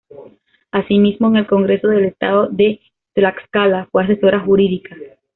[0.71, 2.81] Asimismo, en el Congreso del Estado de
[3.13, 4.95] Tlaxcala fue asesora jurídica.